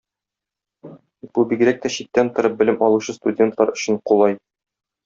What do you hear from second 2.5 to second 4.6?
белем алучы студентлар өчен кулай.